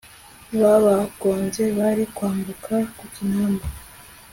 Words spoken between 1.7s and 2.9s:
Bari kwambuka